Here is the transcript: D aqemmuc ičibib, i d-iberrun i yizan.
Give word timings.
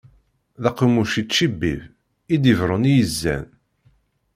D 0.61 0.63
aqemmuc 0.69 1.11
ičibib, 1.21 1.81
i 2.33 2.35
d-iberrun 2.41 2.89
i 2.91 2.93
yizan. 2.97 3.45